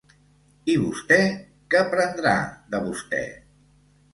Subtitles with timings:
[0.73, 1.19] I vostè,
[1.75, 2.33] què prendrà
[2.73, 3.21] de vostè?